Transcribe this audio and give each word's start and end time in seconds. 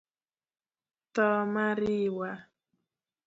Tho 1.13 1.27
ma 1.51 1.67
riwa; 1.79 2.31